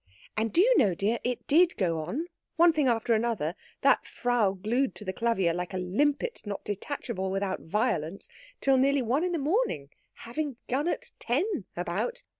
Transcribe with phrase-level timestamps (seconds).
[0.35, 4.53] And do you know, dear, it did go on one thing after another, that Frau
[4.53, 8.27] glued to the clavier like a limpet not detachable without violence
[8.61, 9.89] till nearly one in the morning,
[10.25, 12.23] having begun at ten about!